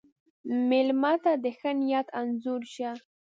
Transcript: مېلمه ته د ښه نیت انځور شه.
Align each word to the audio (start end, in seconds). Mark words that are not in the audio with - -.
مېلمه 0.69 1.13
ته 1.23 1.31
د 1.43 1.45
ښه 1.57 1.71
نیت 1.79 2.07
انځور 2.19 2.61
شه. 2.73 2.91